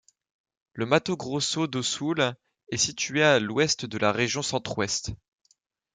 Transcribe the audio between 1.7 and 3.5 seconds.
Sul est situé à